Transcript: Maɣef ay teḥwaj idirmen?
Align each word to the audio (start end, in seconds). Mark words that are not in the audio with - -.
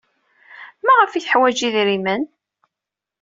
Maɣef 0.85 1.11
ay 1.13 1.23
teḥwaj 1.23 1.59
idirmen? 1.67 2.23